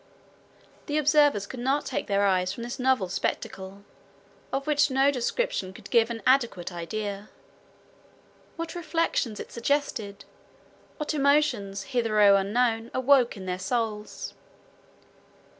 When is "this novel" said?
2.63-3.07